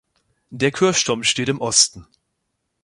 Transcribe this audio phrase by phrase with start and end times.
[0.49, 2.07] Der Kirchturm steht im Osten.